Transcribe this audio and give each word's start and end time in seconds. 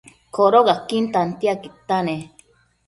Codocaquin 0.35 1.05
tantiaquidta 1.13 1.95
nec 2.07 2.21